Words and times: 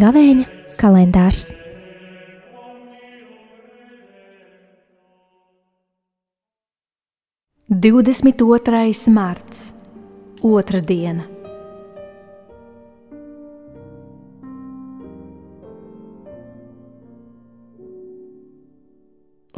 Gavēņa 0.00 0.44
kalendārs. 0.80 1.50
Divdesmit 7.70 8.40
otrais 8.42 9.04
marts, 9.12 9.70
otra 10.42 10.80
diena. 10.80 11.39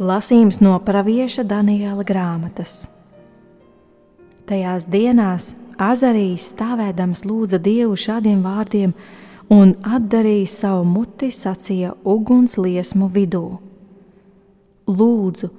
Lasījums 0.01 0.57
no 0.57 0.73
pravieša 0.81 1.43
Daniela 1.45 2.01
grāmatas. 2.01 2.87
Tajās 4.49 4.87
dienās 4.89 5.51
Azarijas 5.77 6.47
stāvēdams 6.49 7.21
lūdza 7.29 7.59
Dievu 7.61 7.93
šādiem 7.93 8.41
vārdiem 8.41 8.95
un 9.53 9.75
atdarīja 9.85 10.49
savu 10.49 10.87
muti 10.89 11.29
sacīja 11.29 11.93
uguns 12.09 12.57
liesmu 12.57 13.11
vidū. 13.13 13.43
Lūdzu, 14.89 15.51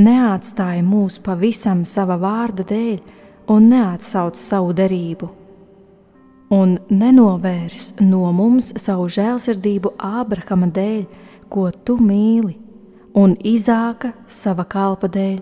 neatstāj 0.00 0.80
mūs 0.88 1.20
pavisam 1.20 1.84
sava 1.84 2.16
vārda 2.16 2.64
dēļ 2.64 2.98
un 3.52 3.70
neatsauc 3.74 4.40
savu 4.40 4.72
derību. 4.72 5.28
Un 6.48 6.78
nenovērs 6.88 7.98
no 8.00 8.32
mums 8.32 8.72
savu 8.80 9.04
žēlsirdību 9.12 9.98
Ābrahama 10.00 10.72
dēļ, 10.72 11.06
ko 11.52 11.68
tu 11.84 12.00
mīli, 12.00 12.56
un 13.14 13.34
Izāka 13.44 14.12
sava 14.26 14.64
kalpa 14.68 15.08
dēļ, 15.12 15.38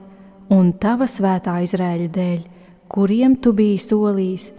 un 0.55 0.73
tava 0.83 1.07
svētā 1.11 1.61
Izraēļa 1.65 2.09
dēļ, 2.15 2.41
kuriem 2.91 3.37
tu 3.43 3.53
biji 3.55 3.79
solījis, 3.87 4.51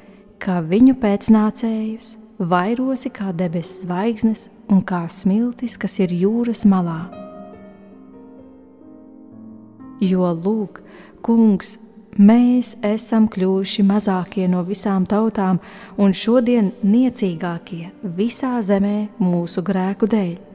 ka 0.41 0.61
viņu 0.65 0.95
pēcnācējus 1.01 2.15
vairosi 2.39 3.11
kā 3.13 3.31
debesu 3.37 3.85
zvaigznes 3.85 4.47
un 4.71 4.81
kā 4.87 5.03
smiltis, 5.11 5.77
kas 5.77 5.99
ir 5.99 6.13
jūras 6.15 6.63
malā. 6.65 7.03
Jo 10.01 10.31
lūk, 10.33 10.79
kungs, 11.21 11.75
mēs 12.17 12.73
esam 12.81 13.27
kļuvuši 13.29 13.85
mazākie 13.85 14.47
no 14.49 14.63
visām 14.65 15.05
tautām 15.05 15.59
un 16.01 16.15
šodien 16.17 16.71
niecīgākie 16.81 17.91
visā 18.17 18.55
zemē 18.65 19.11
mūsu 19.21 19.61
grēku 19.61 20.09
dēļ 20.09 20.50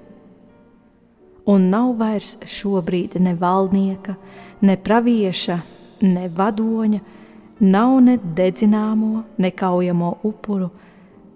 un 1.47 1.69
nav 1.71 1.95
vairs 2.01 2.37
šobrīd 2.47 3.19
ne 3.23 3.35
valdnieka, 3.39 4.17
ne 4.67 4.77
pravieša, 4.77 5.59
ne 6.03 6.29
vadoņa, 6.29 7.01
nav 7.61 8.01
ne 8.05 8.17
dedzināmo, 8.19 9.23
ne 9.39 9.51
kaujamo 9.51 10.17
upuru, 10.27 10.71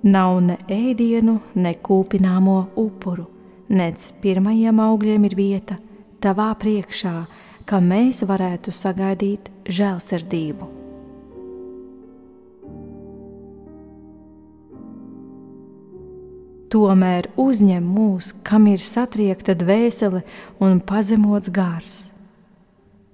nav 0.03 0.41
ne 0.45 0.59
ēdienu, 0.69 1.39
ne 1.55 1.75
kūpināmo 1.75 2.59
upuru, 2.81 3.29
nec 3.69 4.11
pirmajiem 4.23 4.83
augļiem 4.83 5.31
ir 5.31 5.39
vieta 5.39 5.79
tavā 6.21 6.51
priekšā, 6.61 7.15
ka 7.65 7.81
mēs 7.81 8.25
varētu 8.27 8.75
sagaidīt 8.75 9.49
žēlsirdību. 9.71 10.80
Tomēr 16.71 17.29
uzņem 17.41 17.85
mūs, 17.85 18.33
kam 18.47 18.69
ir 18.71 18.81
satriekta 18.83 19.57
dvēsele 19.59 20.23
un 20.63 20.81
pazemots 20.81 21.51
gars. 21.51 21.99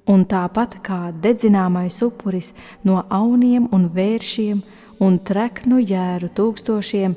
Un 0.06 0.22
tāpat 0.28 0.78
kā 0.86 1.10
dedzināmais 1.10 1.98
upuris 2.04 2.52
no 2.86 3.02
auniem 3.10 3.66
un 3.74 3.88
vēršiem 3.90 4.62
un 5.02 5.18
treknu 5.18 5.80
jēru 5.82 6.30
tūkstošiem, 6.36 7.16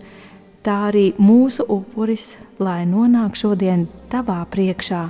tā 0.65 0.77
arī 0.89 1.05
mūsu 1.21 1.67
upuris, 1.69 2.33
lai 2.59 2.83
nonāk 2.89 3.37
šodien 3.39 3.85
tavā 4.11 4.41
priekšā, 4.51 5.03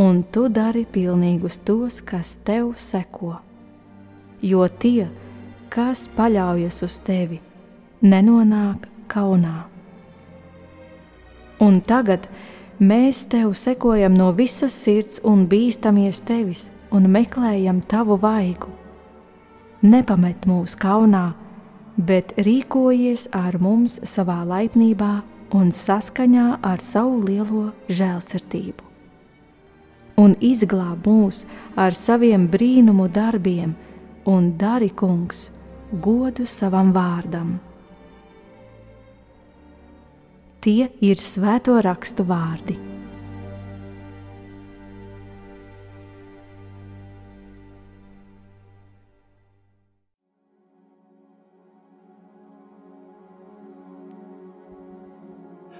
un 0.00 0.22
tu 0.32 0.48
dari 0.48 0.86
pilnīgus 0.88 1.60
tos, 1.66 2.00
kas 2.00 2.38
tev 2.46 2.72
seko. 2.80 3.36
Jo 4.40 4.66
tie, 4.72 5.10
kas 5.68 6.08
paļaujas 6.16 6.80
uz 6.88 6.96
tevi, 7.04 7.42
nenonāk 8.00 8.88
kaunā. 9.12 9.69
Un 11.60 11.80
tagad 11.84 12.26
mēs 12.80 13.26
tev 13.28 13.52
sekojam 13.52 14.14
no 14.16 14.30
visas 14.32 14.72
sirds 14.72 15.20
un 15.24 15.44
bīstamies 15.48 16.22
tevis 16.24 16.70
un 16.90 17.08
meklējam 17.12 17.82
tavu 17.88 18.16
vaigu. 18.20 18.72
Nepamet 19.80 20.46
mūs 20.48 20.76
kaunā, 20.80 21.30
bet 21.96 22.34
rīkojies 22.36 23.28
ar 23.36 23.60
mums 23.60 24.00
savā 24.08 24.40
laipnībā 24.48 25.12
un 25.56 25.72
saskaņā 25.74 26.60
ar 26.62 26.82
savu 26.84 27.20
lielo 27.24 27.70
žēlsirdību. 27.88 28.86
Un 30.20 30.36
izglāb 30.44 31.06
mūs 31.08 31.46
ar 31.80 31.96
saviem 31.96 32.44
brīnumu 32.52 33.08
darbiem, 33.08 33.72
un 34.28 34.52
dari, 34.60 34.90
kungs, 34.92 35.48
godu 35.92 36.44
savam 36.46 36.92
vārdam. 36.92 37.58
Tie 40.60 40.90
ir 41.00 41.16
svēto 41.16 41.78
rakstu 41.80 42.20
vārdi. 42.28 42.74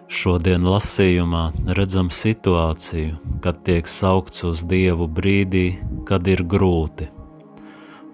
Šodien 0.08 0.64
lasījumā 0.64 1.44
redzam 1.76 2.08
situāciju, 2.08 3.20
kad 3.44 3.60
tiek 3.68 3.84
saukts 3.84 4.48
uz 4.48 4.64
Dievu 4.64 5.12
brīdī, 5.12 5.68
kad 6.08 6.24
ir 6.24 6.40
grūti. 6.48 7.12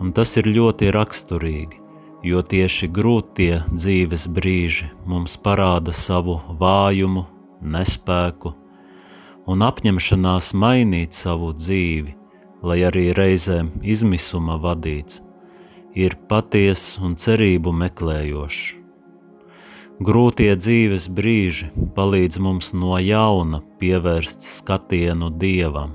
Un 0.03 0.10
tas 0.19 0.34
ir 0.43 0.50
ļoti 0.50 0.91
raksturīgi 0.98 1.86
jo 2.27 2.43
tieši 2.43 2.89
grūtie 2.91 3.61
dzīves 3.71 4.27
brīži 4.35 4.89
mums 5.07 5.37
parāda 5.39 5.93
savu 5.95 6.41
vājumu, 6.59 7.23
nespēku 7.63 8.51
un 9.47 9.63
apņemšanās 9.63 10.49
mainīt 10.59 11.15
savu 11.15 11.53
dzīvi, 11.55 12.17
lai 12.67 12.81
arī 12.89 13.13
reizēm 13.15 13.71
izmisuma 13.95 14.57
vadīts, 14.59 15.21
ir 15.95 16.17
patiesa 16.29 17.05
un 17.07 17.15
cerību 17.15 17.75
meklējošs. 17.85 18.65
Grūtie 20.07 20.51
dzīves 20.59 21.07
brīži 21.17 21.71
palīdz 21.97 22.41
mums 22.43 22.73
no 22.77 22.99
jauna 23.01 23.63
pievērst 23.81 24.43
skatienu 24.45 25.31
dievam, 25.41 25.95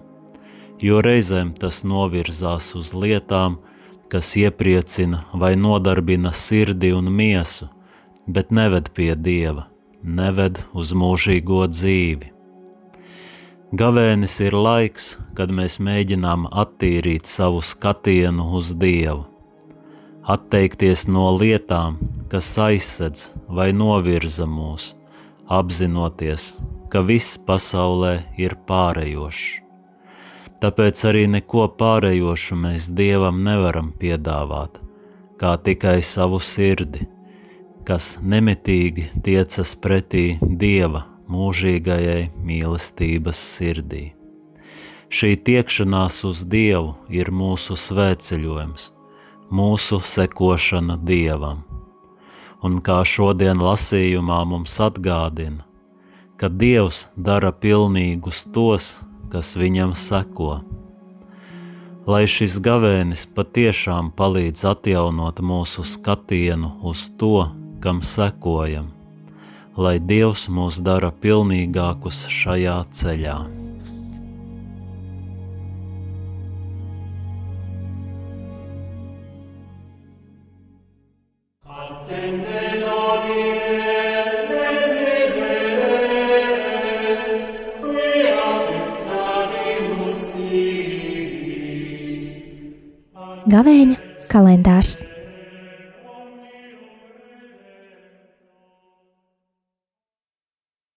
jo 0.81 1.03
reizēm 1.05 1.51
tas 1.59 1.83
novirzās 1.85 2.71
uz 2.79 2.95
lietām, 2.97 3.59
kas 3.59 3.70
iepriecina 4.19 5.23
vai 5.33 5.55
nodarbina 5.55 6.31
sirdi 6.35 6.91
un 6.91 7.07
miesu, 7.07 7.69
bet 8.27 8.51
neved 8.51 8.89
pie 8.91 9.15
dieva, 9.15 9.69
neved 10.03 10.59
uz 10.75 10.91
mūžīgo 10.91 11.63
dzīvi. 11.71 12.31
Gavēnis 13.71 14.35
ir 14.43 14.57
laiks, 14.57 15.05
kad 15.37 15.53
mēs 15.55 15.79
mēģinām 15.79 16.49
attīrīt 16.51 17.29
savu 17.29 17.61
skatienu 17.63 18.49
uz 18.59 18.73
Dievu, 18.75 19.23
atteikties 20.27 21.07
no 21.07 21.29
lietām, 21.31 21.95
kas 22.27 22.51
aizsedz 22.59 23.29
vai 23.47 23.71
novirza 23.71 24.43
mūs, 24.43 24.91
apzinoties, 25.47 26.51
ka 26.91 26.99
viss 26.99 27.39
pasaulē 27.47 28.17
ir 28.35 28.59
pārējošs 28.67 29.60
tāpēc 30.61 31.01
arī 31.09 31.25
neko 31.37 31.65
pārējošu 31.79 32.57
mēs 32.63 32.89
Dievam 32.97 33.41
nevaram 33.45 33.91
piedāvāt, 33.97 34.77
kā 35.41 35.55
tikai 35.57 35.99
savu 36.05 36.39
sirdi, 36.39 37.07
kas 37.87 38.17
nemitīgi 38.21 39.09
tiecas 39.25 39.73
pretī 39.81 40.25
Dieva 40.41 41.07
mūžīgajai 41.31 42.29
mīlestības 42.45 43.41
sirdī. 43.55 44.11
Šī 45.11 45.33
tiekšanās 45.43 46.21
uz 46.27 46.45
Dievu 46.47 46.93
ir 47.11 47.33
mūsu 47.35 47.75
svētceļojums, 47.75 48.91
mūsu 49.51 49.99
sekošana 49.99 50.95
Dievam. 51.03 51.65
Un 52.63 52.77
kā 52.85 53.01
šodien 53.03 53.59
lasījumā 53.59 54.43
mums 54.47 54.77
atgādina, 54.79 55.65
ka 56.37 56.47
Dievs 56.47 57.07
dara 57.17 57.51
pilnīgus 57.51 58.45
tos, 58.53 58.93
kas 59.31 59.55
viņam 59.57 59.95
seko. 59.97 60.59
Lai 62.09 62.25
šis 62.27 62.57
gavēnis 62.65 63.27
patiešām 63.35 64.09
palīdz 64.17 64.65
atjaunot 64.71 65.39
mūsu 65.45 65.85
skatienu 65.87 66.73
uz 66.91 67.07
to, 67.21 67.45
kam 67.81 68.01
sekojam, 68.05 68.91
lai 69.77 69.97
Dievs 70.01 70.47
mūs 70.49 70.81
dara 70.83 71.13
pilnīgākus 71.23 72.25
šajā 72.29 72.77
ceļā. 73.01 73.37
Attende. 81.71 82.50
Gavēņa 93.49 93.95
kalendārs. 94.29 94.99